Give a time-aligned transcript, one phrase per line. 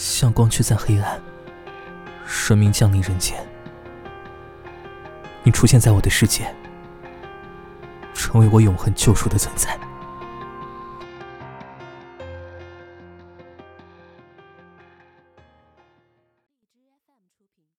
[0.00, 1.20] 像光驱散黑暗
[2.26, 3.36] 神明降临人间。
[5.42, 6.54] 你出现在我的世界
[8.14, 9.78] 成为我永恒救赎的存在。